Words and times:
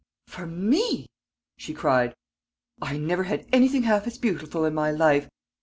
"For 0.25 0.47
me!" 0.47 1.05
she 1.57 1.75
cried. 1.75 2.15
"I 2.81 2.97
never 2.97 3.25
had 3.25 3.45
anything 3.53 3.83
half 3.83 4.07
as 4.07 4.17
beautiful 4.17 4.65
in 4.65 4.73
my 4.73 4.89
life. 4.89 5.29